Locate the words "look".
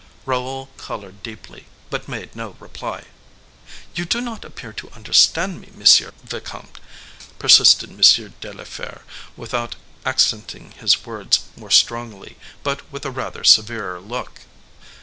13.99-14.41